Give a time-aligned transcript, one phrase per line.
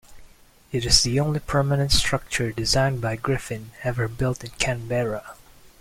[0.71, 5.35] It is the only permanent structure designed by Griffin ever built in Canberra.